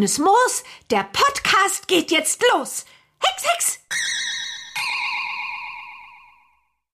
[0.00, 2.86] Grünes Moos, der Podcast geht jetzt los.
[3.22, 3.86] Hex, Hex!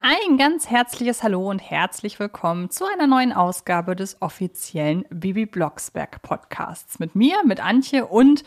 [0.00, 6.20] Ein ganz herzliches Hallo und herzlich willkommen zu einer neuen Ausgabe des offiziellen Bibi Blocksberg
[6.22, 6.98] Podcasts.
[6.98, 8.42] Mit mir, mit Antje und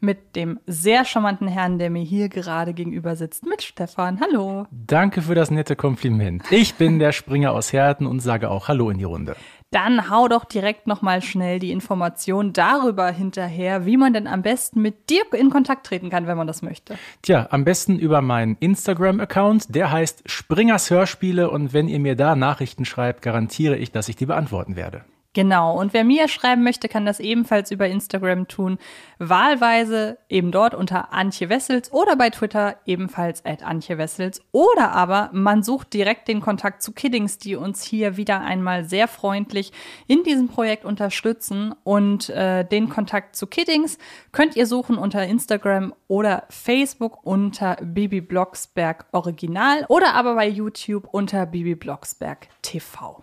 [0.00, 4.20] mit dem sehr charmanten Herrn, der mir hier gerade gegenüber sitzt, mit Stefan.
[4.20, 4.66] Hallo.
[4.70, 6.44] Danke für das nette Kompliment.
[6.52, 9.36] Ich bin der Springer aus Herten und sage auch Hallo in die Runde.
[9.72, 14.82] Dann hau doch direkt nochmal schnell die Information darüber hinterher, wie man denn am besten
[14.82, 16.96] mit dir in Kontakt treten kann, wenn man das möchte.
[17.22, 19.74] Tja, am besten über meinen Instagram-Account.
[19.74, 24.16] Der heißt Springers Hörspiele und wenn ihr mir da Nachrichten schreibt, garantiere ich, dass ich
[24.16, 25.04] die beantworten werde.
[25.34, 25.78] Genau.
[25.78, 28.76] Und wer mir schreiben möchte, kann das ebenfalls über Instagram tun.
[29.18, 34.42] Wahlweise eben dort unter Antje Wessels oder bei Twitter ebenfalls at Antje Wessels.
[34.52, 39.08] Oder aber man sucht direkt den Kontakt zu Kiddings, die uns hier wieder einmal sehr
[39.08, 39.72] freundlich
[40.06, 41.74] in diesem Projekt unterstützen.
[41.82, 43.96] Und äh, den Kontakt zu Kiddings
[44.32, 51.08] könnt ihr suchen unter Instagram oder Facebook unter Bibi Blocksberg Original oder aber bei YouTube
[51.10, 53.22] unter Bibi Blocksberg TV.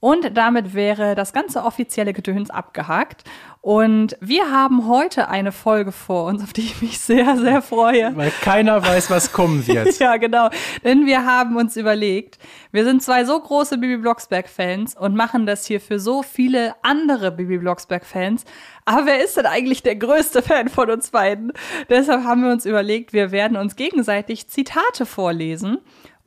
[0.00, 3.22] Und damit wäre das ganze offizielle Gedöns abgehakt.
[3.60, 8.16] Und wir haben heute eine Folge vor uns, auf die ich mich sehr, sehr freue.
[8.16, 9.98] Weil keiner weiß, was kommen wird.
[9.98, 10.48] ja, genau.
[10.82, 12.38] Denn wir haben uns überlegt,
[12.72, 17.30] wir sind zwei so große Bibi Blocksberg-Fans und machen das hier für so viele andere
[17.30, 18.46] Bibi Blocksberg-Fans.
[18.86, 21.52] Aber wer ist denn eigentlich der größte Fan von uns beiden?
[21.90, 25.78] Deshalb haben wir uns überlegt, wir werden uns gegenseitig Zitate vorlesen.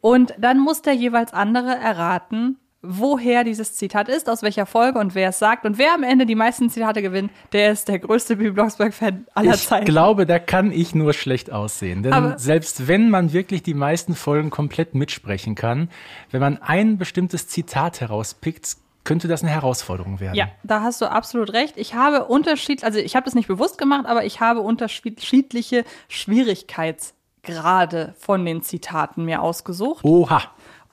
[0.01, 5.15] Und dann muss der jeweils andere erraten, woher dieses Zitat ist, aus welcher Folge und
[5.15, 5.65] wer es sagt.
[5.65, 9.55] Und wer am Ende die meisten Zitate gewinnt, der ist der größte Bibi Blocksberg-Fan aller
[9.55, 9.83] ich Zeiten.
[9.83, 12.03] Ich glaube, da kann ich nur schlecht aussehen.
[12.03, 15.89] Denn Aber selbst wenn man wirklich die meisten Folgen komplett mitsprechen kann,
[16.29, 18.75] wenn man ein bestimmtes Zitat herauspickt,
[19.05, 20.35] könnte das eine Herausforderung werden.
[20.35, 21.77] Ja, da hast du absolut recht.
[21.77, 28.13] Ich habe Unterschied, also ich habe das nicht bewusst gemacht, aber ich habe unterschiedliche Schwierigkeitsgrade
[28.17, 30.03] von den Zitaten mir ausgesucht.
[30.03, 30.41] Oha.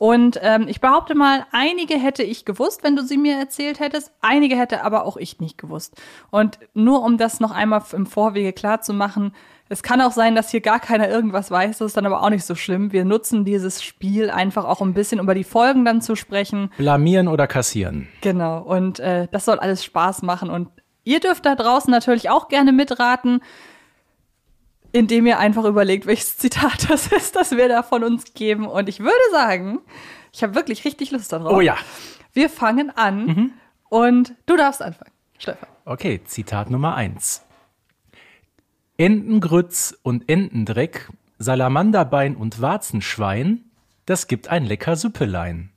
[0.01, 4.11] Und ähm, ich behaupte mal, einige hätte ich gewusst, wenn du sie mir erzählt hättest,
[4.23, 6.01] einige hätte aber auch ich nicht gewusst.
[6.31, 9.35] Und nur um das noch einmal im Vorwege klar zu machen,
[9.69, 12.31] es kann auch sein, dass hier gar keiner irgendwas weiß, das ist dann aber auch
[12.31, 12.93] nicht so schlimm.
[12.93, 16.73] Wir nutzen dieses Spiel einfach auch ein bisschen über die Folgen dann zu sprechen.
[16.79, 18.09] Blamieren oder kassieren.
[18.23, 20.49] Genau, und äh, das soll alles Spaß machen.
[20.49, 20.71] Und
[21.05, 23.43] ihr dürft da draußen natürlich auch gerne mitraten
[24.93, 28.67] indem ihr einfach überlegt, welches Zitat das ist, das wir da von uns geben.
[28.67, 29.81] Und ich würde sagen,
[30.33, 31.53] ich habe wirklich richtig Lust darauf.
[31.53, 31.77] Oh ja.
[32.33, 33.53] Wir fangen an mhm.
[33.89, 35.69] und du darfst anfangen, Stefan.
[35.85, 37.43] Okay, Zitat Nummer eins.
[38.99, 41.09] Entengrütz und Entendreck,
[41.39, 43.65] Salamanderbein und Warzenschwein,
[44.07, 45.71] das gibt ein lecker Süppelein.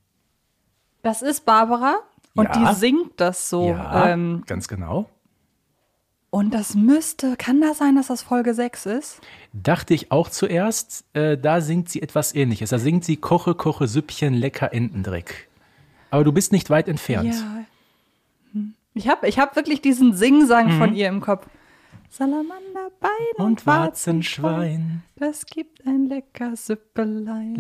[1.02, 1.96] Das ist Barbara
[2.36, 2.52] und ja.
[2.72, 3.70] die singt das so.
[3.70, 5.10] Ja, ähm, ganz genau.
[6.34, 9.22] Und das müsste, kann das sein, dass das Folge 6 ist?
[9.54, 11.06] Dachte ich auch zuerst.
[11.14, 12.72] Äh, da singt sie etwas ähnliches.
[12.72, 15.48] Da singt sie Koche, Koche, Süppchen, lecker Entendreck.
[16.10, 17.36] Aber du bist nicht weit entfernt.
[17.36, 17.66] Ja.
[18.54, 18.74] Hm.
[18.96, 20.80] Ich habe ich hab wirklich diesen Singsang mhm.
[20.80, 21.46] von ihr im Kopf.
[22.10, 25.04] Salamander, Bein und, und Warzenschwein.
[25.18, 27.54] Das gibt ein lecker Süppelein.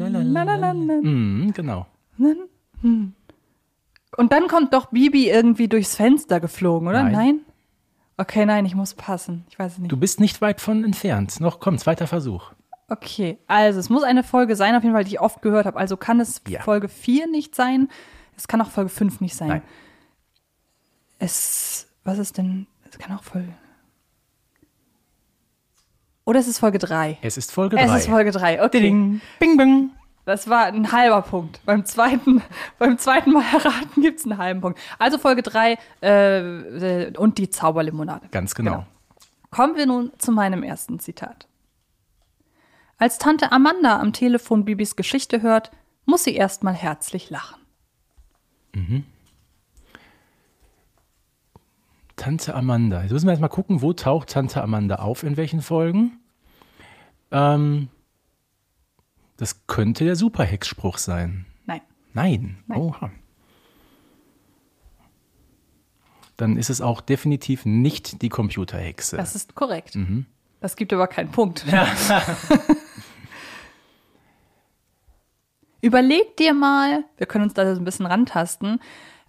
[1.03, 1.85] Mhm, genau.
[2.17, 3.13] Hm.
[4.17, 7.03] Und dann kommt doch Bibi irgendwie durchs Fenster geflogen, oder?
[7.03, 7.11] Nein.
[7.11, 7.39] Nein?
[8.17, 9.45] Okay, nein, ich muss passen.
[9.49, 9.91] Ich weiß es nicht.
[9.91, 11.39] Du bist nicht weit von entfernt.
[11.39, 12.51] Noch komm, zweiter Versuch.
[12.89, 15.77] Okay, also es muss eine Folge sein, auf jeden Fall, die ich oft gehört habe.
[15.79, 16.61] Also kann es Ja.
[16.61, 17.89] Folge 4 nicht sein.
[18.37, 19.47] Es kann auch Folge 5 nicht sein.
[19.47, 19.61] Nein.
[21.17, 23.53] Es, was ist denn, es kann auch Folge.
[26.25, 27.17] Oder es ist Folge 3.
[27.21, 27.97] Es ist Folge Es 3.
[27.97, 28.79] ist Folge 3, okay.
[28.81, 29.21] Ding.
[29.39, 29.91] Bing, bing.
[30.25, 31.59] Das war ein halber Punkt.
[31.65, 32.41] Beim zweiten,
[32.79, 34.79] beim zweiten Mal erraten gibt es einen halben Punkt.
[34.99, 38.27] Also Folge 3 äh, äh, und die Zauberlimonade.
[38.31, 38.71] Ganz genau.
[38.71, 38.85] Genau.
[39.51, 41.47] Kommen wir nun zu meinem ersten Zitat.
[42.97, 45.71] Als Tante Amanda am Telefon Bibis Geschichte hört,
[46.05, 47.59] muss sie erstmal herzlich lachen.
[52.15, 53.01] Tante Amanda.
[53.01, 56.19] Jetzt müssen wir erstmal gucken, wo taucht Tante Amanda auf, in welchen Folgen.
[57.31, 57.89] Ähm,
[59.43, 61.45] das könnte der Superhex-Spruch sein.
[61.65, 61.81] Nein.
[62.13, 62.59] Nein.
[62.65, 62.79] Nein.
[62.79, 63.11] Oha.
[66.37, 69.17] Dann ist es auch definitiv nicht die Computerhexe.
[69.17, 69.97] Das ist korrekt.
[70.61, 71.65] Das gibt aber keinen Punkt.
[75.81, 78.79] Überleg dir mal, wir können uns da so ein bisschen rantasten,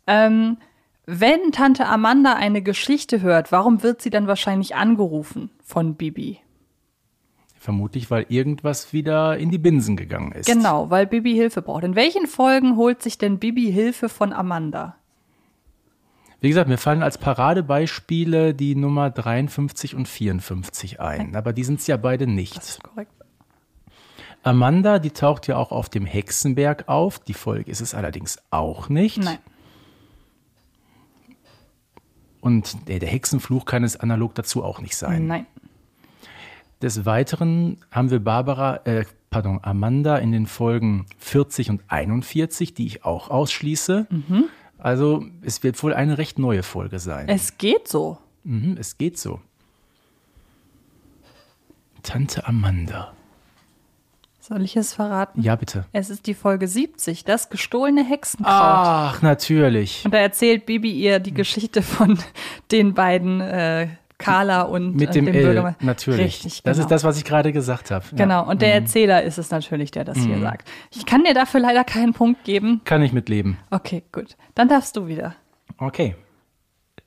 [0.06, 0.58] ähm,
[1.06, 6.38] wenn Tante Amanda eine Geschichte hört, warum wird sie dann wahrscheinlich angerufen von Bibi?
[7.64, 10.44] Vermutlich, weil irgendwas wieder in die Binsen gegangen ist.
[10.44, 11.82] Genau, weil Bibi Hilfe braucht.
[11.82, 14.96] In welchen Folgen holt sich denn Bibi Hilfe von Amanda?
[16.42, 21.80] Wie gesagt, mir fallen als Paradebeispiele die Nummer 53 und 54 ein, aber die sind
[21.80, 22.82] es ja beide nicht.
[22.82, 23.12] Korrekt.
[24.42, 27.18] Amanda, die taucht ja auch auf dem Hexenberg auf.
[27.18, 29.24] Die Folge ist es allerdings auch nicht.
[29.24, 29.38] Nein.
[32.42, 35.28] Und der Hexenfluch kann es analog dazu auch nicht sein.
[35.28, 35.46] Nein.
[36.84, 42.86] Des Weiteren haben wir Barbara, äh, pardon, Amanda in den Folgen 40 und 41, die
[42.86, 44.06] ich auch ausschließe.
[44.10, 44.44] Mhm.
[44.76, 47.26] Also es wird wohl eine recht neue Folge sein.
[47.30, 48.18] Es geht so.
[48.42, 49.40] Mhm, es geht so.
[52.02, 53.14] Tante Amanda.
[54.38, 55.40] Soll ich es verraten?
[55.40, 55.86] Ja, bitte.
[55.92, 58.52] Es ist die Folge 70, das gestohlene Hexenkraut.
[58.52, 60.04] Ach, natürlich.
[60.04, 62.18] Und da erzählt Bibi ihr die Geschichte von
[62.70, 63.88] den beiden äh,
[64.18, 65.84] Carla und Mit dem dem Bürgermeister.
[65.84, 66.20] natürlich.
[66.20, 66.84] Richtig, Das genau.
[66.86, 68.04] ist das, was ich gerade gesagt habe.
[68.12, 68.16] Ja.
[68.16, 70.70] Genau, und der Erzähler ist es natürlich, der das hier sagt.
[70.94, 72.80] Ich kann dir dafür leider keinen Punkt geben.
[72.84, 73.58] Kann ich mitleben.
[73.70, 74.36] Okay, gut.
[74.54, 75.34] Dann darfst du wieder.
[75.78, 76.14] Okay.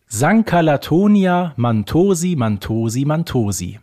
[0.08, 3.80] Sankalatonia Mantosi Mantosi Mantosi.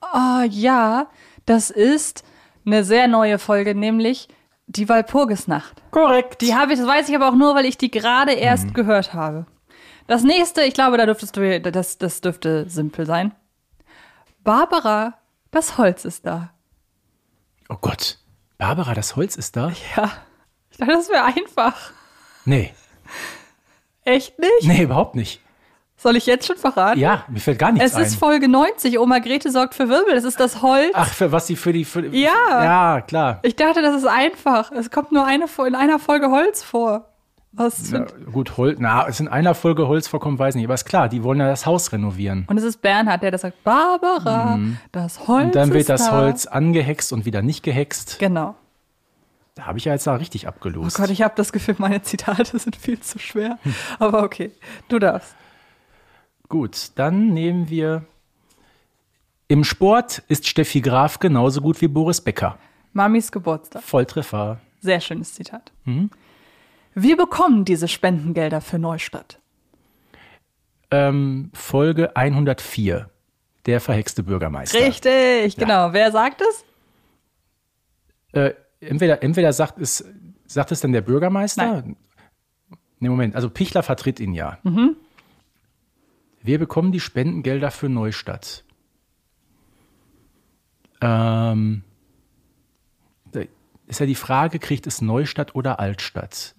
[0.00, 1.06] Ah, ja,
[1.46, 2.24] das ist
[2.66, 4.28] eine sehr neue Folge, nämlich
[4.66, 5.82] die Walpurgisnacht.
[5.90, 6.40] Korrekt.
[6.40, 9.12] Die habe ich, das weiß ich aber auch nur, weil ich die gerade erst gehört
[9.12, 9.46] habe.
[10.06, 13.34] Das nächste, ich glaube, da dürftest du, das, das dürfte simpel sein.
[14.42, 15.14] Barbara,
[15.50, 16.50] das Holz ist da.
[17.68, 18.18] oh Gott.
[18.58, 19.72] Barbara, das Holz ist da?
[19.96, 20.10] Ja,
[20.70, 21.74] ich dachte, das wäre einfach.
[22.44, 22.74] Nee.
[24.04, 24.62] Echt nicht?
[24.64, 25.40] Nee, überhaupt nicht.
[25.96, 27.00] Soll ich jetzt schon verraten?
[27.00, 28.02] Ja, mir fällt gar nichts Es ein.
[28.02, 28.98] ist Folge 90.
[28.98, 30.14] Oma Grete sorgt für Wirbel.
[30.14, 30.90] Es ist das Holz.
[30.92, 31.86] Ach, für was sie für die.
[31.86, 32.30] Für, Ja.
[32.64, 33.38] Ja, klar.
[33.42, 34.70] Ich dachte, das ist einfach.
[34.72, 37.13] Es kommt nur eine, in einer Folge Holz vor.
[37.56, 38.78] Was Na, gut, Holz.
[38.80, 40.64] Na, es in einer Folge Holz vorkommen, weiß nicht.
[40.64, 42.44] Aber ist klar, die wollen ja das Haus renovieren.
[42.48, 44.58] Und es ist Bernhard, der das sagt, Barbara,
[44.90, 45.46] das Holz Mhm.
[45.46, 46.12] Und dann wird ist das da.
[46.12, 48.18] Holz angehext und wieder nicht gehext.
[48.18, 48.56] Genau.
[49.54, 50.96] Da habe ich ja jetzt da richtig Oh abgelost.
[50.96, 53.58] Gott, ich habe das Gefühl, meine Zitate sind viel zu schwer.
[54.00, 54.50] Aber okay,
[54.88, 55.36] du darfst.
[56.48, 58.04] Gut, dann nehmen wir.
[59.46, 62.58] Im Sport ist Steffi Graf genauso gut wie Boris Becker.
[62.92, 63.82] Mamis Geburtstag.
[63.82, 64.58] Volltreffer.
[64.80, 65.70] Sehr schönes Zitat.
[65.84, 66.10] Mhm.
[66.94, 69.40] Wir bekommen diese Spendengelder für Neustadt.
[70.90, 73.10] Ähm, Folge 104.
[73.66, 74.78] Der verhexte Bürgermeister.
[74.78, 75.92] Richtig, genau.
[75.92, 76.64] Wer sagt es?
[78.32, 80.04] Äh, entweder, entweder sagt es,
[80.46, 81.82] sagt es dann der Bürgermeister?
[81.82, 81.96] Nein.
[83.00, 84.58] Nee, Moment, also Pichler vertritt ihn ja.
[84.62, 84.96] Mhm.
[86.42, 88.64] Wir bekommen die Spendengelder für Neustadt.
[91.00, 91.82] Ähm,
[93.86, 96.54] ist ja die Frage, kriegt es Neustadt oder Altstadt?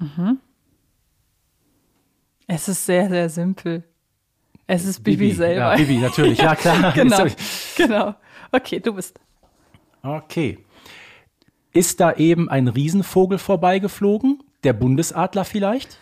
[2.48, 3.84] Es ist sehr, sehr simpel.
[4.68, 5.72] Es ist Bibi, selber.
[5.72, 6.92] Ja, Bibi, natürlich, ja klar.
[6.96, 7.26] genau.
[7.76, 8.16] genau.
[8.52, 9.20] Okay, du bist.
[10.02, 10.60] Okay.
[11.72, 14.42] Ist da eben ein Riesenvogel vorbeigeflogen?
[14.64, 16.00] Der Bundesadler vielleicht?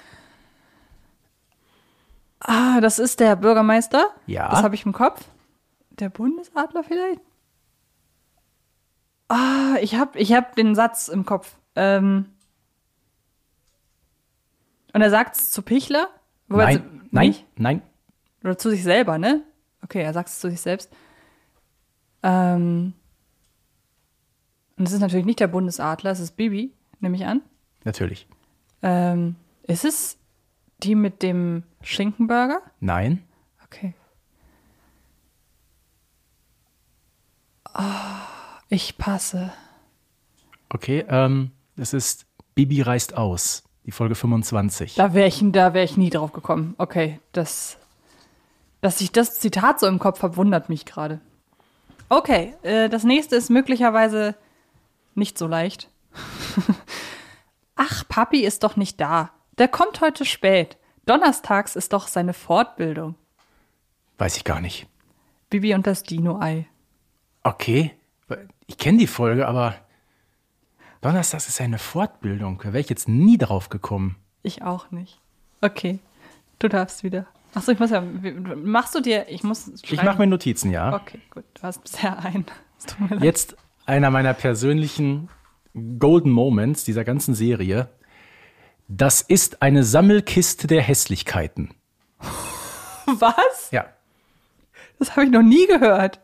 [2.40, 4.10] Ah, das ist der Bürgermeister.
[4.28, 4.50] Ja.
[4.50, 5.26] Das habe ich im Kopf.
[5.92, 7.22] Der Bundesadler vielleicht?
[9.28, 11.56] Ah, ich habe ich hab den Satz im Kopf.
[11.76, 12.28] Ähm,
[14.94, 16.08] und er sagt es zu Pichler?
[16.48, 17.82] Wobei Nein, nein, nein.
[18.44, 19.44] Oder zu sich selber, ne?
[19.84, 20.92] Okay, er sagt es zu sich selbst.
[22.22, 22.94] Ähm,
[24.78, 27.42] und es ist natürlich nicht der Bundesadler, es ist Bibi, nehme ich an.
[27.84, 28.28] Natürlich.
[28.82, 30.18] Ähm, ist es
[30.84, 32.62] die mit dem Schinkenburger?
[32.80, 33.24] Nein.
[33.66, 33.94] Okay.
[37.66, 38.28] Ah,
[38.74, 39.54] ich passe.
[40.70, 42.26] Okay, ähm, es ist
[42.56, 43.64] Bibi reist aus.
[43.86, 44.96] Die Folge 25.
[44.96, 46.74] Da wäre ich, da wär ich nie drauf gekommen.
[46.78, 47.78] Okay, das.
[48.82, 51.20] Dass ich das Zitat so im Kopf habe, wundert mich gerade.
[52.10, 54.36] Okay, äh, das nächste ist möglicherweise
[55.16, 55.90] nicht so leicht.
[57.76, 59.32] Ach, Papi ist doch nicht da.
[59.58, 60.78] Der kommt heute spät.
[61.06, 63.16] Donnerstags ist doch seine Fortbildung.
[64.18, 64.88] Weiß ich gar nicht.
[65.50, 66.68] Bibi und das Dino-Ei.
[67.44, 67.92] Okay.
[68.68, 69.76] Ich kenne die Folge, aber
[71.02, 72.60] Donnerstags ist eine Fortbildung.
[72.64, 74.16] Da wäre ich jetzt nie drauf gekommen.
[74.42, 75.20] Ich auch nicht.
[75.62, 76.00] Okay,
[76.60, 77.26] du darfst wieder.
[77.54, 78.02] Achso, ich muss ja.
[78.02, 79.28] Machst du dir.
[79.30, 79.72] Ich muss.
[79.84, 80.96] Ich mache mir Notizen, ja.
[80.96, 81.44] Okay, gut.
[81.54, 82.46] Du hast bisher einen.
[83.22, 83.56] Jetzt
[83.86, 85.30] einer meiner persönlichen
[86.00, 87.90] Golden Moments dieser ganzen Serie.
[88.88, 91.74] Das ist eine Sammelkiste der Hässlichkeiten.
[93.06, 93.72] Was?
[93.72, 93.86] Ja.
[95.00, 96.20] Das habe ich noch nie gehört.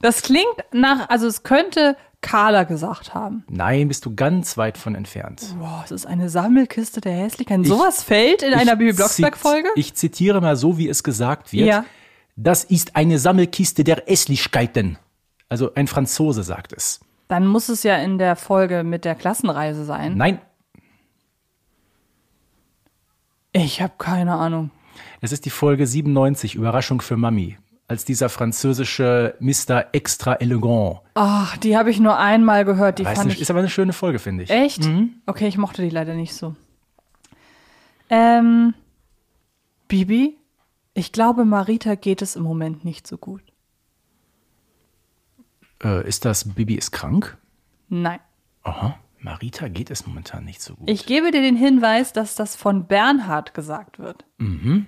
[0.00, 1.08] Das klingt nach.
[1.08, 3.44] Also, es könnte Carla gesagt haben.
[3.48, 5.54] Nein, bist du ganz weit von entfernt.
[5.58, 7.64] Boah, es ist eine Sammelkiste der Hässlichkeiten.
[7.64, 9.68] Sowas fällt in einer Bibi Blocksberg-Folge?
[9.76, 11.66] Ich zitiere mal so, wie es gesagt wird.
[11.66, 11.84] Ja.
[12.36, 14.98] Das ist eine Sammelkiste der Hässlichkeiten.
[15.48, 17.00] Also ein Franzose sagt es.
[17.28, 20.16] Dann muss es ja in der Folge mit der Klassenreise sein.
[20.16, 20.40] Nein,
[23.52, 24.70] Ich habe keine Ahnung.
[25.20, 27.56] Es ist die Folge 97, Überraschung für Mami.
[27.88, 29.86] Als dieser französische Mr.
[29.92, 31.00] Extra Elegant.
[31.14, 32.98] Ach, die habe ich nur einmal gehört.
[32.98, 34.50] Die Weiß fand nicht, ich ist aber eine schöne Folge, finde ich.
[34.50, 34.88] Echt?
[35.24, 36.54] Okay, ich mochte die leider nicht so.
[38.10, 38.74] Ähm,
[39.88, 40.36] Bibi,
[40.92, 43.42] ich glaube, Marita geht es im Moment nicht so gut.
[45.82, 47.38] Äh, ist das Bibi ist krank?
[47.88, 48.20] Nein.
[48.64, 48.98] Aha.
[49.20, 50.88] Marita geht es momentan nicht so gut.
[50.88, 54.24] Ich gebe dir den Hinweis, dass das von Bernhard gesagt wird.
[54.38, 54.86] Mhm.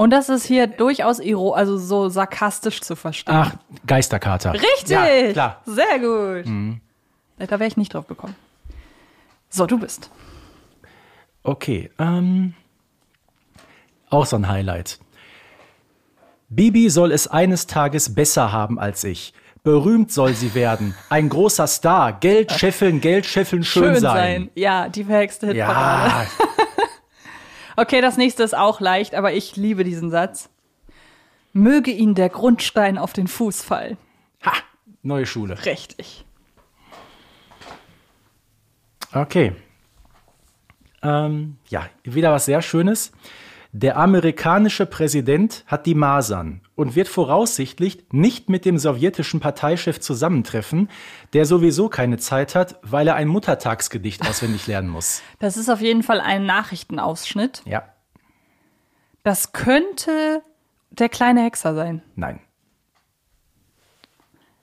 [0.00, 3.34] Und das ist hier durchaus also so sarkastisch zu verstehen.
[3.36, 3.52] Ach,
[3.86, 4.54] Geisterkater.
[4.54, 4.88] Richtig!
[4.88, 5.62] Ja, klar.
[5.66, 5.74] Mhm.
[5.74, 7.50] Sehr gut.
[7.50, 8.34] Da wäre ich nicht drauf gekommen.
[9.50, 10.10] So, du bist.
[11.42, 12.54] Okay, ähm,
[14.08, 15.00] auch so ein Highlight.
[16.48, 19.34] Bibi soll es eines Tages besser haben als ich.
[19.62, 20.94] Berühmt soll sie werden.
[21.10, 22.14] Ein großer Star.
[22.14, 24.48] Geld scheffeln, Geld scheffeln, schön, sein.
[24.54, 26.26] Ja, die verhexte Hitparade.
[26.38, 26.54] Ja,
[27.76, 30.50] Okay, das nächste ist auch leicht, aber ich liebe diesen Satz.
[31.52, 33.96] Möge Ihnen der Grundstein auf den Fuß fallen.
[34.44, 34.52] ha,
[35.02, 35.64] neue Schule.
[35.64, 36.24] Richtig.
[39.12, 39.52] Okay.
[41.02, 43.12] Ähm, ja, wieder was sehr Schönes.
[43.72, 50.88] Der amerikanische Präsident hat die Masern und wird voraussichtlich nicht mit dem sowjetischen Parteichef zusammentreffen,
[51.34, 55.22] der sowieso keine Zeit hat, weil er ein Muttertagsgedicht auswendig lernen muss.
[55.38, 57.62] Das ist auf jeden Fall ein Nachrichtenausschnitt.
[57.64, 57.84] Ja,
[59.22, 60.42] Das könnte
[60.90, 62.02] der kleine Hexer sein.
[62.16, 62.40] nein.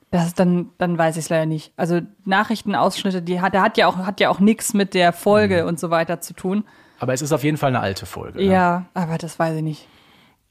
[0.09, 1.73] Das, dann, dann weiß ich es leider nicht.
[1.75, 5.63] Also Nachrichtenausschnitte, die hat, der hat ja auch, hat ja auch nichts mit der Folge
[5.63, 5.67] Mhm.
[5.67, 6.63] und so weiter zu tun.
[7.00, 8.42] Aber es ist auf jeden Fall eine alte Folge.
[8.44, 8.86] Ja, ne?
[8.94, 9.88] aber das weiß ich nicht.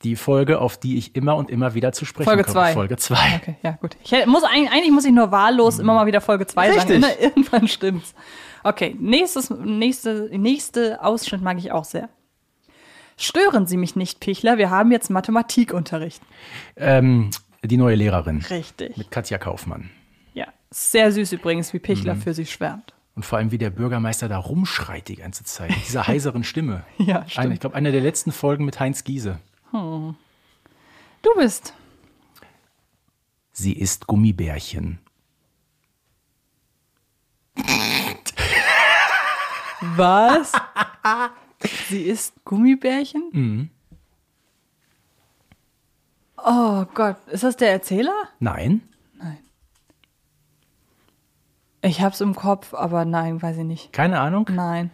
[0.02, 2.52] Die Folge, auf die ich immer und immer wieder zu sprechen Folge komme.
[2.54, 2.72] zwei.
[2.74, 3.16] Folge 2.
[3.42, 3.96] Okay, ja, gut.
[4.04, 7.02] Ich hätte- muss eigentlich, eigentlich muss ich nur wahllos immer mal wieder Folge 2 sagen.
[7.02, 8.14] Ir- Irgendwann stimmt's.
[8.62, 12.08] Okay, nächstes, nächste, nächste Ausschnitt mag ich auch sehr.
[13.16, 16.22] Stören Sie mich nicht, Pichler, wir haben jetzt Mathematikunterricht.
[16.76, 17.30] Ähm,
[17.64, 18.96] die neue Lehrerin Richtig.
[18.98, 19.90] mit Katja Kaufmann.
[20.34, 22.20] Ja, sehr süß übrigens, wie Pichler Mhm.
[22.20, 22.92] für sie schwärmt.
[23.16, 25.70] Und vor allem, wie der Bürgermeister da rumschreit die ganze Zeit.
[25.70, 26.84] Mit dieser heiseren Stimme.
[26.98, 27.54] Ja, Eine, stimmt.
[27.54, 29.40] ich glaube, eine der letzten Folgen mit Heinz Giese.
[29.72, 30.14] Du
[31.36, 31.72] bist.
[33.52, 34.98] Sie ist Gummibärchen.
[39.96, 40.52] Was?
[41.88, 43.30] sie isst Gummibärchen?
[43.32, 43.70] Mhm.
[46.36, 48.14] Oh Gott, ist das der Erzähler?
[48.40, 48.82] Nein?
[51.86, 53.92] Ich hab's im Kopf, aber nein, weiß ich nicht.
[53.92, 54.48] Keine Ahnung?
[54.52, 54.90] Nein.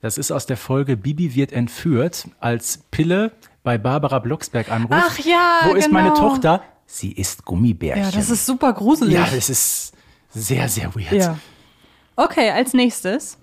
[0.00, 3.32] Das ist aus der Folge Bibi wird entführt, als Pille
[3.64, 5.02] bei Barbara Blocksberg anruft.
[5.04, 6.28] Ach ja, Wo ist meine genau.
[6.28, 6.62] Tochter?
[6.86, 8.04] Sie ist Gummibärchen.
[8.04, 9.14] Ja, das ist super gruselig.
[9.14, 9.92] Ja, das ist
[10.30, 11.12] sehr, sehr weird.
[11.12, 11.38] Ja.
[12.14, 13.38] Okay, als nächstes.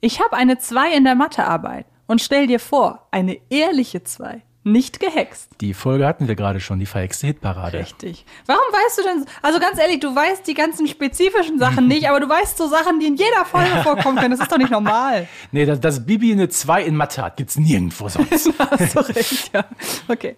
[0.00, 5.00] Ich habe eine 2 in der Mathearbeit und stell dir vor, eine ehrliche 2, nicht
[5.00, 5.50] gehext.
[5.60, 7.78] Die Folge hatten wir gerade schon, die verhexte Hitparade.
[7.80, 8.24] Richtig.
[8.46, 12.20] Warum weißt du denn, also ganz ehrlich, du weißt die ganzen spezifischen Sachen nicht, aber
[12.20, 14.30] du weißt so Sachen, die in jeder Folge vorkommen können.
[14.30, 15.28] Das ist doch nicht normal.
[15.50, 18.52] Nee, dass, dass Bibi eine 2 in Mathe hat, gibt's nirgendwo sonst.
[18.58, 19.64] Hast du recht, ja.
[20.08, 20.36] Okay.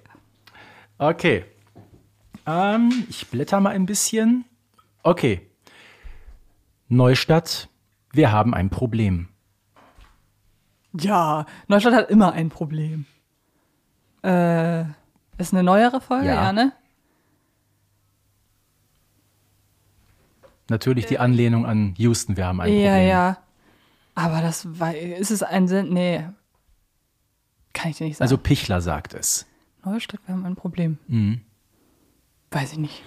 [0.98, 1.44] Okay.
[2.46, 4.44] Ähm, ich blätter mal ein bisschen.
[5.02, 5.50] Okay.
[6.88, 7.68] Neustadt,
[8.12, 9.28] wir haben ein Problem.
[10.92, 13.06] Ja, Neustadt hat immer ein Problem.
[14.22, 14.82] Äh,
[15.38, 16.34] ist eine neuere Folge, Ja.
[16.34, 16.72] ja, ne?
[20.68, 22.84] Natürlich die Anlehnung an Houston, wir haben ein Problem.
[22.84, 23.38] Ja, ja.
[24.14, 25.92] Aber das war, ist es ein Sinn?
[25.92, 26.24] Nee.
[27.72, 28.24] Kann ich dir nicht sagen.
[28.24, 29.46] Also Pichler sagt es.
[29.84, 30.98] Neustadt, wir haben ein Problem.
[31.08, 31.40] Mhm.
[32.50, 33.02] Weiß ich nicht.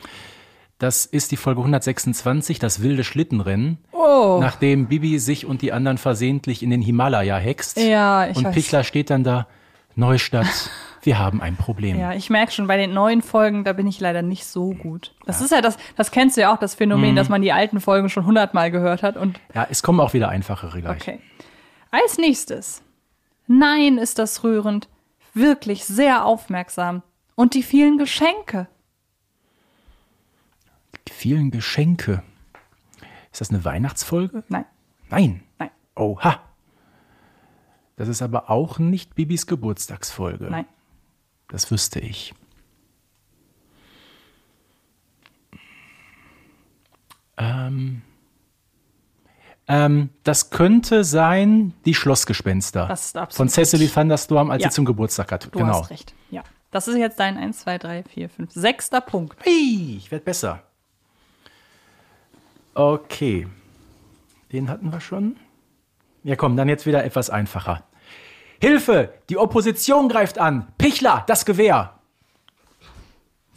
[0.80, 4.40] Das ist die Folge 126, das wilde Schlittenrennen, Oh.
[4.42, 7.78] nachdem Bibi sich und die anderen versehentlich in den Himalaya hext.
[7.78, 8.54] Ja, ich Und weiß.
[8.56, 9.48] Pichler steht dann da,
[9.96, 10.48] Neustadt,
[11.04, 12.00] wir haben ein Problem.
[12.00, 15.14] Ja, ich merke schon, bei den neuen Folgen, da bin ich leider nicht so gut.
[15.26, 17.80] Das ist ja das, das kennst du ja auch, das Phänomen, dass man die alten
[17.82, 21.02] Folgen schon hundertmal gehört hat und Ja, es kommen auch wieder einfachere gleich.
[21.02, 21.20] Okay.
[21.92, 22.82] Als nächstes.
[23.48, 24.88] Nein, ist das rührend.
[25.34, 27.04] Wirklich sehr aufmerksam.
[27.36, 28.68] Und die vielen Geschenke.
[31.08, 32.24] Die vielen Geschenke.
[33.32, 34.44] Ist das eine Weihnachtsfolge?
[34.48, 34.66] Nein,
[35.10, 35.44] Nein.
[35.60, 36.40] nein, Oha.
[37.96, 40.46] Das ist aber auch nicht Bibis Geburtstagsfolge.
[40.50, 40.66] nein.
[41.48, 42.34] Das wüsste ich.
[47.38, 48.02] Ähm,
[49.68, 52.88] ähm, das könnte sein die Schlossgespenster.
[52.88, 54.70] Das ist absolut Von Cecily Thunderstorm, als Ja.
[54.70, 55.46] sie zum Geburtstag hat.
[55.46, 55.82] Du genau.
[55.82, 56.14] hast recht.
[56.32, 56.44] Ja.
[56.72, 59.38] Das ist jetzt dein 1, 2, 3, 4, 5, sechster Punkt.
[59.44, 60.64] Hey, ich werde besser.
[62.74, 63.48] Okay.
[64.52, 65.38] Den hatten wir schon.
[66.24, 67.84] Ja, komm, dann jetzt wieder etwas einfacher.
[68.64, 69.14] Hilfe!
[69.30, 70.72] Die Opposition greift an!
[70.78, 72.00] Pichler, das Gewehr!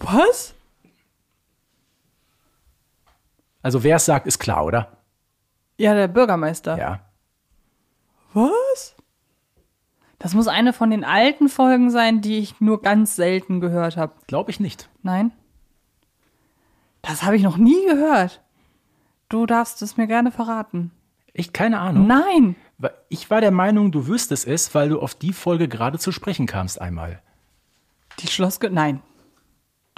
[0.00, 0.52] Was?
[3.62, 4.96] Also wer es sagt, ist klar, oder?
[5.76, 6.76] Ja, der Bürgermeister.
[6.76, 7.00] Ja.
[8.32, 8.96] Was?
[10.18, 14.12] Das muss eine von den alten Folgen sein, die ich nur ganz selten gehört habe.
[14.26, 14.88] Glaube ich nicht.
[15.04, 15.30] Nein?
[17.02, 18.42] Das habe ich noch nie gehört.
[19.28, 20.90] Du darfst es mir gerne verraten.
[21.32, 22.08] Echt keine Ahnung.
[22.08, 22.56] Nein.
[23.08, 26.46] Ich war der Meinung, du wüsstest es, weil du auf die Folge gerade zu sprechen
[26.46, 27.22] kamst einmal.
[28.18, 28.70] Die Schlossge...
[28.70, 29.02] Nein.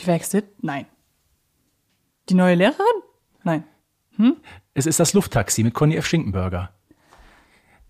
[0.00, 0.44] Die Werkstatt?
[0.60, 0.86] Nein.
[2.28, 2.84] Die neue Lehrerin?
[3.42, 3.64] Nein.
[4.74, 6.06] Es ist das Lufttaxi mit Conny F.
[6.06, 6.70] Schinkenberger.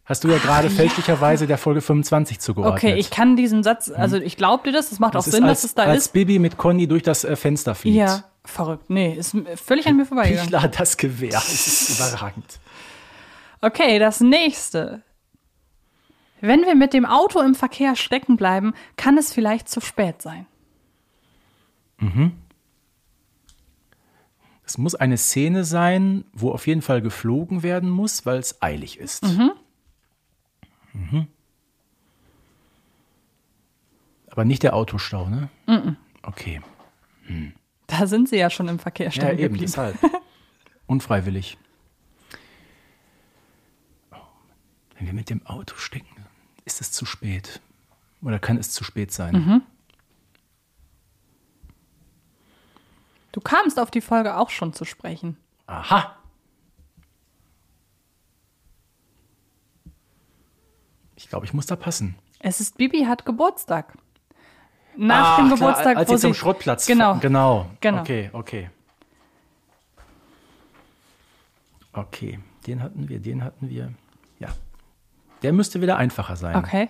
[0.04, 2.83] Hast du ja gerade fälschlicherweise der Folge 25 zugeordnet.
[2.83, 5.35] Okay, ich kann diesen Satz, also ich glaube dir das, das macht auch Das ist
[5.35, 6.12] Sinn, als, dass es da als ist.
[6.14, 7.97] Bibi mit Conny durch das äh, Fenster fliegt.
[7.97, 8.88] Ja, verrückt.
[8.88, 10.50] Nee, ist völlig an mir vorbeigegangen.
[10.50, 11.37] Pichler, das Gewehr.
[11.37, 12.59] Es ist überragend.
[13.60, 15.02] Okay, das nächste.
[16.40, 20.46] Wenn wir mit dem Auto im Verkehr stecken bleiben, kann es vielleicht zu spät sein.
[24.64, 28.98] Es muss eine Szene sein, wo auf jeden Fall geflogen werden muss, weil es eilig
[28.98, 29.24] ist.
[29.24, 29.50] Mhm.
[34.30, 35.48] Aber nicht der Autostau, ne?
[36.22, 36.60] Okay.
[37.88, 39.64] Da sind sie ja schon im Verkehr Ja, stecken eben, geblieben.
[39.66, 39.96] deshalb.
[40.86, 41.58] Unfreiwillig.
[44.12, 44.16] Oh,
[44.98, 46.26] Wenn wir mit dem Auto stecken,
[46.64, 47.60] ist es zu spät.
[48.20, 49.34] Oder kann es zu spät sein?
[49.34, 49.62] Mhm.
[53.30, 55.36] Du kamst auf die Folge auch schon zu sprechen.
[55.66, 56.16] Aha.
[61.14, 62.16] Ich glaube, ich muss da passen.
[62.40, 63.96] Es ist Bibi hat Geburtstag.
[64.96, 67.18] Nach dem Ach, klar, Geburtstag, als wo sie zum Schrottplatz Genau.
[67.18, 67.70] genau.
[67.80, 68.00] Genau.
[68.00, 68.70] Okay, okay.
[71.92, 73.92] Okay, den hatten wir, den hatten wir.
[75.42, 76.57] Der müsste wieder einfacher sein.
[76.57, 76.88] Okay,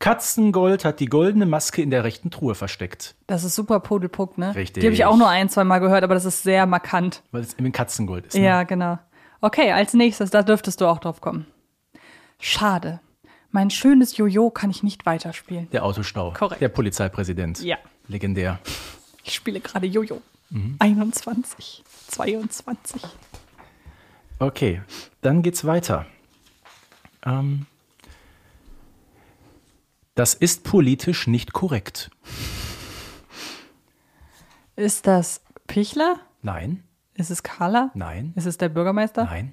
[0.00, 3.14] Katzengold hat die goldene Maske in der rechten Truhe versteckt.
[3.26, 4.54] das ist super Podelpuck, ne?
[4.54, 4.80] Richtig.
[4.80, 7.22] Die habe ich auch nur ein, zwei Mal gehört, aber das ist sehr markant.
[7.32, 8.34] Weil es eben Katzengold ist.
[8.34, 8.44] Ne?
[8.44, 8.98] Ja, genau.
[9.42, 11.46] Okay, als nächstes, da dürftest du auch drauf kommen.
[12.38, 13.00] Schade.
[13.50, 15.68] Mein schönes Jojo kann ich nicht weiterspielen.
[15.70, 16.32] Der Autostau.
[16.32, 16.62] Korrekt.
[16.62, 17.60] Der Polizeipräsident.
[17.62, 17.76] Ja.
[18.08, 18.58] Legendär.
[19.22, 20.22] Ich spiele gerade Jojo.
[20.48, 20.76] Mhm.
[20.78, 23.02] 21, 22.
[24.38, 24.80] Okay,
[25.20, 26.06] dann geht's weiter.
[27.24, 27.66] Ähm,
[30.14, 32.10] das ist politisch nicht korrekt.
[34.76, 36.18] Ist das Pichler?
[36.42, 36.82] Nein,
[37.14, 37.90] Ist es Carla?
[37.94, 39.24] nein, Ist es der Bürgermeister?
[39.24, 39.52] nein.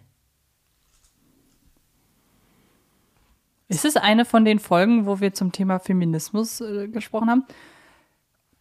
[3.69, 7.45] Ist es eine von den Folgen, wo wir zum Thema Feminismus äh, gesprochen haben?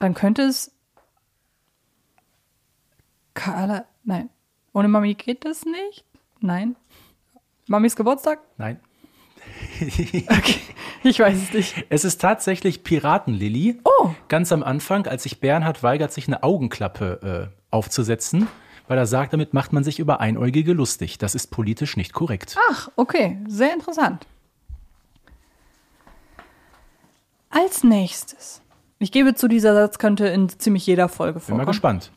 [0.00, 0.72] Dann könnte es
[3.34, 3.84] Carla.
[4.02, 4.30] Nein.
[4.72, 6.04] Ohne Mami geht das nicht?
[6.40, 6.74] Nein.
[7.68, 8.40] Mamis Geburtstag?
[8.58, 8.80] Nein.
[9.80, 10.56] Okay.
[11.02, 11.86] Ich weiß es nicht.
[11.88, 13.80] Es ist tatsächlich Piratenlilly.
[13.84, 14.10] Oh.
[14.28, 18.48] Ganz am Anfang, als sich Bernhard weigert, sich eine Augenklappe äh, aufzusetzen,
[18.88, 21.18] weil er sagt, damit macht man sich über Einäugige lustig.
[21.18, 22.56] Das ist politisch nicht korrekt.
[22.70, 23.38] Ach, okay.
[23.46, 24.26] Sehr interessant.
[27.50, 28.62] Als nächstes.
[28.98, 31.58] Ich gebe zu, dieser Satz könnte in ziemlich jeder Folge Bin vorkommen.
[31.58, 32.12] mal gespannt.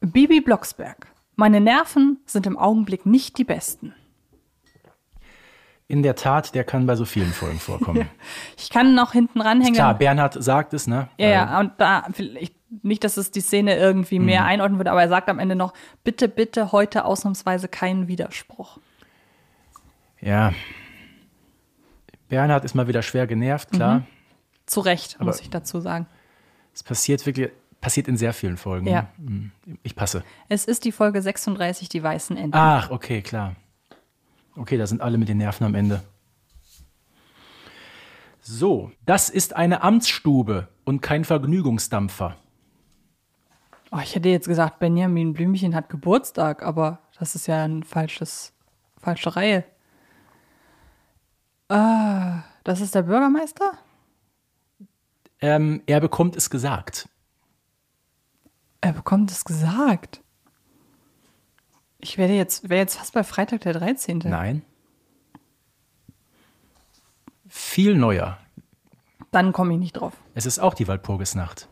[0.00, 1.06] Bibi Blocksberg.
[1.36, 3.94] Meine Nerven sind im Augenblick nicht die besten.
[5.88, 8.08] In der Tat, der kann bei so vielen Folgen vorkommen.
[8.58, 9.74] Ich kann noch hinten ranhängen.
[9.74, 11.08] Klar, Bernhard sagt es, ne?
[11.18, 14.46] Ja, ja, und da, vielleicht, nicht, dass es die Szene irgendwie mehr Mhm.
[14.48, 15.72] einordnen würde, aber er sagt am Ende noch,
[16.02, 18.78] bitte, bitte heute ausnahmsweise keinen Widerspruch.
[20.20, 20.52] Ja.
[22.28, 24.00] Bernhard ist mal wieder schwer genervt, klar.
[24.00, 24.06] Mhm.
[24.66, 26.06] Zu Recht, muss Aber- ich dazu sagen.
[26.74, 28.88] Es passiert wirklich, passiert in sehr vielen Folgen.
[28.88, 29.06] Ja.
[29.18, 29.52] Hm,
[29.84, 30.24] Ich passe.
[30.48, 32.56] Es ist die Folge 36, die weißen Enten.
[32.58, 33.54] Ach, okay, klar.
[34.56, 36.02] Okay, da sind alle mit den Nerven am Ende.
[38.40, 42.36] So, das ist eine Amtsstube und kein Vergnügungsdampfer.
[43.90, 48.52] Oh, ich hätte jetzt gesagt, Benjamin Blümchen hat Geburtstag, aber das ist ja ein falsches,
[48.98, 49.64] falsche Reihe.
[51.68, 53.72] Ah, das ist der Bürgermeister?
[55.40, 57.08] Ähm, er bekommt es gesagt.
[58.80, 60.22] Er bekommt es gesagt.
[62.08, 64.18] Ich werde jetzt, wäre jetzt fast bei Freitag der 13.
[64.26, 64.62] Nein.
[67.48, 68.38] Viel neuer.
[69.32, 70.12] Dann komme ich nicht drauf.
[70.36, 71.66] Es ist auch die Walpurgisnacht.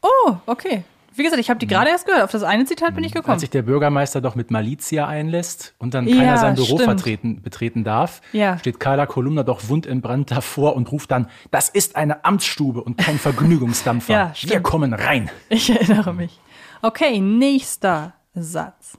[0.00, 0.84] Oh, okay.
[1.16, 2.22] Wie gesagt, ich habe die gerade erst gehört.
[2.22, 3.32] Auf das eine Zitat bin ich gekommen.
[3.32, 6.82] Als sich der Bürgermeister doch mit Malizia einlässt und dann Ja, keiner sein Büro stimmt.
[6.84, 8.58] vertreten, betreten darf, Ja.
[8.58, 13.18] steht Carla Kolumna doch wundentbrannt davor und ruft dann, das ist eine Amtsstube und kein
[13.18, 14.12] Vergnügungsdampfer.
[14.12, 15.28] Ja, Wir kommen rein.
[15.48, 16.38] Ich erinnere mich.
[16.82, 18.96] Okay, nächster Satz.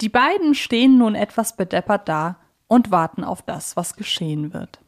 [0.00, 2.36] Die beiden stehen nun etwas bedeppert da,
[2.68, 4.80] und warten auf das, was geschehen wird.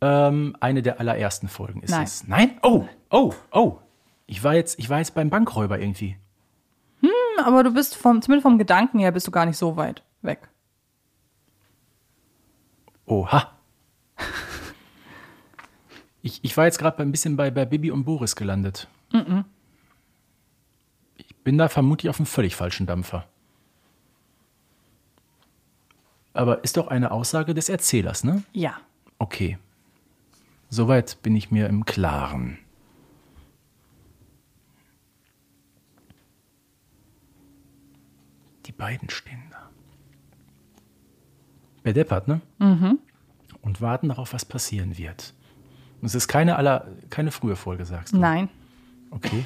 [0.00, 2.04] Ähm, eine der allerersten Folgen ist Nein.
[2.04, 2.26] es.
[2.26, 2.58] Nein?
[2.62, 3.78] Oh, oh, oh.
[4.26, 6.16] Ich war jetzt, ich war jetzt beim Bankräuber irgendwie.
[7.44, 10.48] Aber du bist vom, zumindest vom Gedanken her bist du gar nicht so weit weg.
[13.06, 13.52] Oha.
[16.22, 18.88] Ich, ich war jetzt gerade ein bisschen bei, bei Bibi und Boris gelandet.
[21.16, 23.26] Ich bin da vermutlich auf einem völlig falschen Dampfer.
[26.32, 28.42] Aber ist doch eine Aussage des Erzählers, ne?
[28.52, 28.76] Ja.
[29.18, 29.58] Okay.
[30.68, 32.58] Soweit bin ich mir im Klaren.
[38.66, 39.68] Die beiden stehen da.
[41.82, 42.40] Bedeppert, ne?
[42.58, 42.98] Mhm.
[43.62, 45.34] Und warten darauf, was passieren wird.
[46.00, 48.18] Und es ist keine aller, keine frühe Folge, sagst du?
[48.18, 48.48] Nein.
[49.10, 49.44] Okay.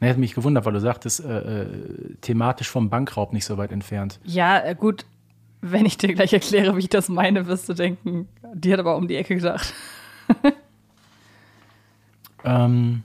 [0.00, 3.72] Na, hätte mich gewundert, weil du sagtest, äh, äh, thematisch vom Bankraub nicht so weit
[3.72, 4.20] entfernt.
[4.24, 5.06] Ja, äh, gut.
[5.60, 8.96] Wenn ich dir gleich erkläre, wie ich das meine, wirst du denken, die hat aber
[8.96, 9.74] um die Ecke gedacht.
[12.44, 13.02] Ähm,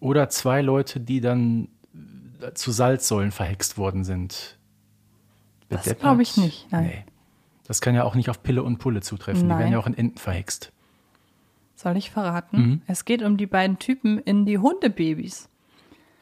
[0.00, 1.68] oder zwei Leute, die dann
[2.54, 4.58] zu Salzsäulen verhext worden sind.
[5.68, 6.70] Das glaube ich nicht.
[6.70, 6.86] Nein.
[6.86, 7.04] Nee.
[7.66, 9.42] Das kann ja auch nicht auf Pille und Pulle zutreffen.
[9.42, 9.58] Die Nein.
[9.60, 10.72] werden ja auch in Enten verhext.
[11.76, 12.56] Soll ich verraten?
[12.58, 12.82] Mhm.
[12.86, 15.48] Es geht um die beiden Typen in die Hundebabys.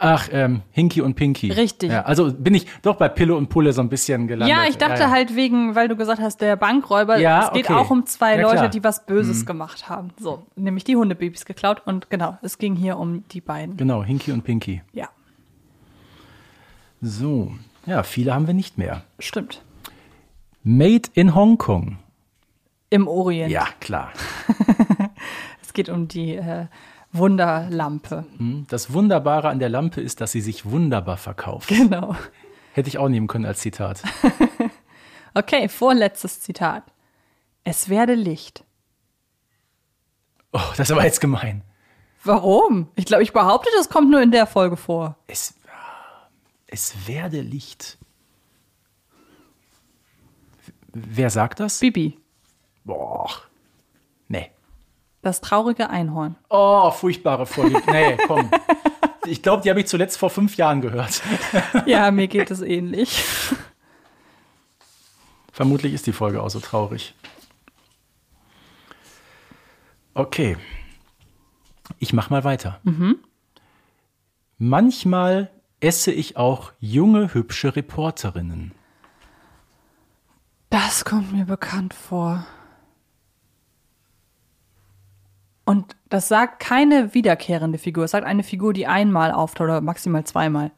[0.03, 1.53] Ach, ähm, Hinky und Pinky.
[1.53, 1.91] Richtig.
[1.93, 4.57] Ja, also bin ich doch bei Pille und Pulle so ein bisschen gelandet.
[4.57, 7.75] Ja, ich dachte halt wegen, weil du gesagt hast, der Bankräuber, Ja, es geht okay.
[7.75, 8.67] auch um zwei Ja, Leute, klar.
[8.69, 8.71] Mhm.
[8.71, 10.09] die was Böses gemacht haben.
[10.19, 13.77] So, nämlich die Hundebabys geklaut und genau, es ging hier um die beiden.
[13.77, 14.81] Genau, Hinky und Pinky.
[14.95, 15.09] Ja,
[17.03, 17.53] So,
[17.87, 19.03] ja, viele haben wir nicht mehr.
[19.19, 19.63] stimmt.
[20.63, 21.99] Made in Hongkong.
[22.91, 23.51] Im Orient.
[23.53, 24.11] Ja, klar.
[25.63, 26.67] Es geht um die äh,
[27.13, 28.25] Wunderlampe.
[28.37, 31.69] Hm, Das Wunderbare an der Lampe ist, dass sie sich wunderbar verkauft.
[31.69, 32.15] Genau.
[32.73, 34.03] Hätte ich auch nehmen können als Zitat.
[35.33, 36.83] Okay, vorletztes Zitat.
[37.63, 38.65] Es werde Licht.
[40.53, 41.63] Oh, das ist aber jetzt gemein.
[42.25, 42.89] Warum?
[42.97, 45.17] Ich glaube, ich behaupte, das kommt nur in der Folge vor.
[45.29, 45.55] Es,
[46.67, 47.97] es werde Licht.
[50.93, 51.79] Wer sagt das?
[51.79, 52.19] Bibi,
[52.85, 53.31] Boah.
[55.23, 56.37] Das traurige Einhorn.
[56.49, 57.83] Oh, furchtbare Folge.
[57.91, 58.51] Nee, komm.
[59.27, 61.23] Ich glaube, die habe ich zuletzt vor fünf Jahren gehört.
[61.87, 63.23] Ja, mir geht es ähnlich.
[65.53, 67.15] Vermutlich ist die Folge auch so traurig.
[70.15, 70.57] Okay.
[71.99, 72.81] Ich mach mal weiter.
[74.57, 78.73] Manchmal esse ich auch junge, hübsche Reporterinnen.
[80.71, 82.47] Das kommt mir bekannt vor.
[85.71, 88.05] Und das sagt keine wiederkehrende Figur.
[88.05, 90.73] Es sagt eine Figur, die einmal auftaucht oder maximal zweimal.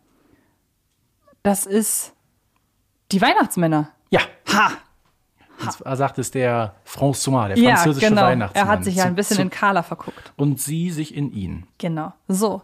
[1.43, 2.13] Das ist
[3.11, 3.91] die Weihnachtsmänner.
[4.11, 4.21] Ja,
[4.53, 4.73] Ha!
[5.71, 8.23] zwar sagt es der François, der Ja, französische genau.
[8.23, 8.67] Weihnachtsmann.
[8.67, 10.33] Er hat sich ja Zu- ein bisschen zu- in Carla verguckt.
[10.37, 11.67] Und sie sich in ihn.
[11.79, 12.13] Genau.
[12.29, 12.63] So.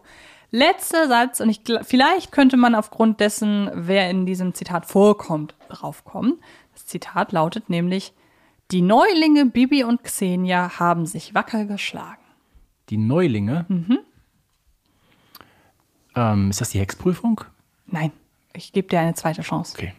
[0.51, 6.39] Letzter Satz, und ich, vielleicht könnte man aufgrund dessen, wer in diesem Zitat vorkommt, draufkommen.
[6.73, 8.13] Das Zitat lautet nämlich:
[8.71, 12.21] Die Neulinge Bibi und Xenia haben sich wacker geschlagen.
[12.89, 13.65] Die Neulinge.
[13.67, 13.99] Mhm.
[16.15, 17.41] Ähm, ist das die Hexprüfung?
[17.87, 18.11] Nein,
[18.53, 19.75] ich gebe dir eine zweite Chance.
[19.75, 19.93] Okay.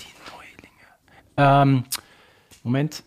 [0.00, 0.84] Die Neulinge.
[1.36, 1.84] Ähm,
[2.62, 3.02] Moment.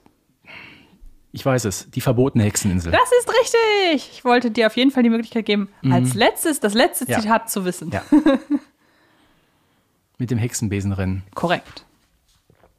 [1.31, 1.91] Ich weiß es.
[1.91, 2.91] Die verbotene Hexeninsel.
[2.91, 4.09] Das ist richtig!
[4.13, 7.11] Ich wollte dir auf jeden Fall die Möglichkeit geben, als letztes, das letzte Mhm.
[7.11, 7.19] Ja.
[7.19, 7.91] Zitat zu wissen.
[7.91, 8.03] Ja.
[10.17, 11.21] Mit dem Hexenbesenrennen.
[11.35, 11.85] Korrekt.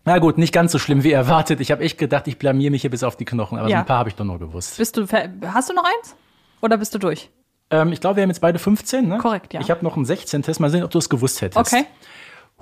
[0.09, 1.61] Na gut, nicht ganz so schlimm wie erwartet.
[1.61, 3.81] Ich habe echt gedacht, ich blamier mich hier bis auf die Knochen, aber so Ja.
[3.81, 4.79] ein paar habe ich doch noch gewusst.
[4.79, 6.16] Bist du, hast du noch eins?
[6.62, 7.29] Oder bist du durch?
[7.71, 9.18] Ähm, ich glaube, wir haben jetzt beide 15, ne?
[9.18, 9.61] Korrekt, ja.
[9.61, 10.42] Ich habe noch ein 16.
[10.61, 11.59] Mal sehen, ob du es gewusst hättest.
[11.75, 11.85] Okay.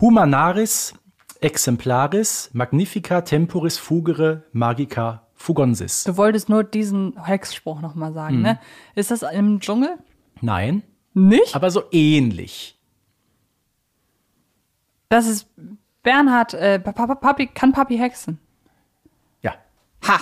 [0.01, 0.95] Humanaris
[1.41, 6.03] exemplaris magnifica temporis fugere magica fugonsis.
[6.03, 8.59] Du wolltest nur diesen Hexspruch nochmal sagen, ne?
[8.97, 9.91] Ist das im Dschungel?
[10.41, 10.83] Nein,
[11.15, 11.55] Nicht?
[11.55, 12.77] aber so ähnlich.
[15.09, 15.47] Das ist
[16.07, 18.39] Bernhard, äh, Papi, kann Papi hexen.
[19.43, 19.57] Ja.
[20.07, 20.21] Ha!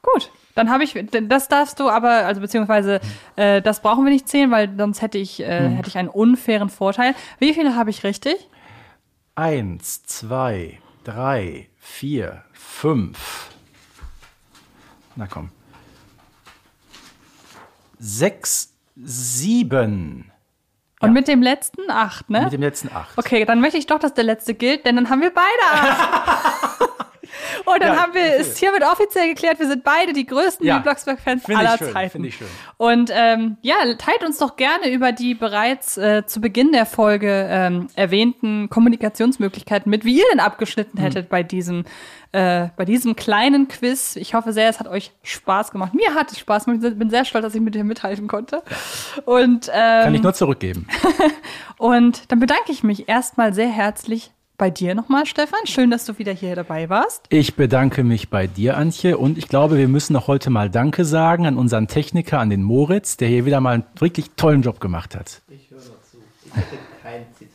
[0.00, 3.00] Gut, dann habe ich, das darfst du aber, also beziehungsweise,
[3.34, 6.70] äh, das brauchen wir nicht zählen, weil sonst hätte ich, äh, hätte ich einen unfairen
[6.70, 7.16] Vorteil.
[7.40, 8.48] Wie viele habe ich richtig?
[9.34, 13.50] Eins, zwei, drei, vier, fünf.
[15.16, 15.50] Na komm.
[17.98, 20.29] Sechs, sieben.
[21.02, 22.42] Und mit dem letzten acht, ne?
[22.42, 23.16] Mit dem letzten acht.
[23.16, 26.60] Okay, dann möchte ich doch, dass der letzte gilt, denn dann haben wir beide acht.
[27.72, 30.78] Und dann ja, haben wir es hiermit offiziell geklärt, wir sind beide die größten ja,
[30.78, 32.10] Blocksberg-Fans aller schön, Zeiten.
[32.10, 32.46] Finde ich schön.
[32.76, 37.46] Und ähm, ja, teilt uns doch gerne über die bereits äh, zu Beginn der Folge
[37.50, 41.04] ähm, erwähnten Kommunikationsmöglichkeiten mit, wie ihr denn abgeschnitten hm.
[41.04, 41.84] hättet bei diesem
[42.32, 44.14] äh, bei diesem kleinen Quiz.
[44.14, 45.94] Ich hoffe sehr, es hat euch Spaß gemacht.
[45.94, 46.84] Mir hat es Spaß gemacht.
[46.84, 48.62] Ich bin sehr stolz, dass ich mit dir mithalten konnte.
[49.24, 50.86] Und, ähm, Kann ich nur zurückgeben.
[51.78, 54.30] und dann bedanke ich mich erstmal sehr herzlich
[54.60, 55.60] bei dir nochmal, Stefan.
[55.64, 57.24] Schön, dass du wieder hier dabei warst.
[57.30, 59.16] Ich bedanke mich bei dir, Antje.
[59.16, 62.62] Und ich glaube, wir müssen auch heute mal Danke sagen an unseren Techniker, an den
[62.62, 65.40] Moritz, der hier wieder mal einen wirklich tollen Job gemacht hat.
[65.48, 66.18] Ich höre noch zu.
[66.44, 67.49] Ich hätte kein Zitat.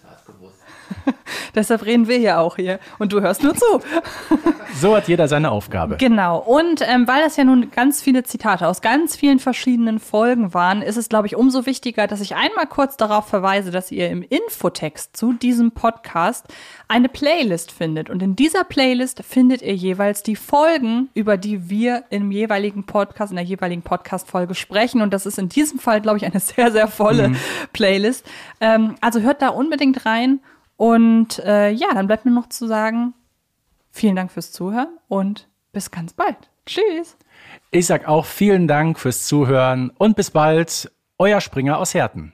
[1.55, 2.79] Deshalb reden wir hier auch hier.
[2.99, 3.65] Und du hörst nur zu.
[4.75, 5.97] so hat jeder seine Aufgabe.
[5.97, 6.39] Genau.
[6.39, 10.81] Und ähm, weil das ja nun ganz viele Zitate aus ganz vielen verschiedenen Folgen waren,
[10.81, 14.21] ist es, glaube ich, umso wichtiger, dass ich einmal kurz darauf verweise, dass ihr im
[14.21, 16.45] Infotext zu diesem Podcast
[16.87, 18.09] eine Playlist findet.
[18.09, 23.31] Und in dieser Playlist findet ihr jeweils die Folgen, über die wir im jeweiligen Podcast,
[23.31, 25.01] in der jeweiligen Podcast-Folge sprechen.
[25.01, 27.35] Und das ist in diesem Fall, glaube ich, eine sehr, sehr volle mhm.
[27.73, 28.25] Playlist.
[28.61, 30.39] Ähm, also hört da unbedingt rein.
[30.77, 33.13] Und äh, ja, dann bleibt mir noch zu sagen,
[33.91, 36.37] vielen Dank fürs Zuhören und bis ganz bald.
[36.65, 37.17] Tschüss.
[37.71, 40.91] Ich sag auch vielen Dank fürs Zuhören und bis bald.
[41.17, 42.33] Euer Springer aus Herten.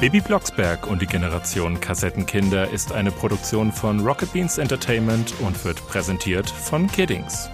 [0.00, 5.86] Baby Blocksberg und die Generation Kassettenkinder ist eine Produktion von Rocket Beans Entertainment und wird
[5.88, 7.48] präsentiert von Kiddings.